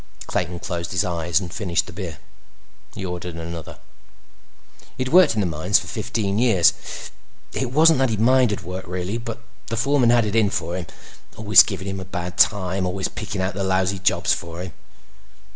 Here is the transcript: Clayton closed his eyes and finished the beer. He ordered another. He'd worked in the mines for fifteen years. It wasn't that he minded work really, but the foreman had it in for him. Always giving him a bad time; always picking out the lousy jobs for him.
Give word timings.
Clayton 0.25 0.59
closed 0.61 0.93
his 0.93 1.05
eyes 1.05 1.39
and 1.39 1.53
finished 1.53 1.85
the 1.85 1.93
beer. 1.93 2.17
He 2.95 3.05
ordered 3.05 3.35
another. 3.35 3.77
He'd 4.97 5.09
worked 5.09 5.35
in 5.35 5.41
the 5.41 5.45
mines 5.45 5.77
for 5.77 5.85
fifteen 5.85 6.39
years. 6.39 6.73
It 7.53 7.71
wasn't 7.71 7.99
that 7.99 8.09
he 8.09 8.17
minded 8.17 8.63
work 8.63 8.87
really, 8.87 9.19
but 9.19 9.43
the 9.67 9.77
foreman 9.77 10.09
had 10.09 10.25
it 10.25 10.35
in 10.35 10.49
for 10.49 10.75
him. 10.75 10.87
Always 11.37 11.61
giving 11.61 11.85
him 11.87 11.99
a 11.99 12.05
bad 12.05 12.39
time; 12.39 12.87
always 12.87 13.09
picking 13.09 13.41
out 13.41 13.53
the 13.53 13.63
lousy 13.63 13.99
jobs 13.99 14.33
for 14.33 14.63
him. 14.63 14.73